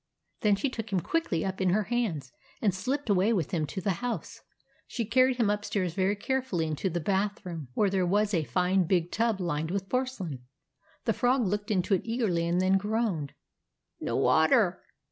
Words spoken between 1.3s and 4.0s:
up in her hands, and slipped away with him to the